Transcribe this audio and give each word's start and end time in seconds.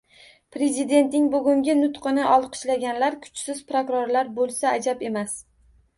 Prezidentning 0.53 1.27
bugungi 1.33 1.75
nutqini 1.83 2.25
olqishlaganlar 2.37 3.19
kuchsiz 3.27 3.61
prokurorlar 3.73 4.35
bo'lsa 4.41 4.77
ajab 4.79 5.05
emas... 5.13 5.37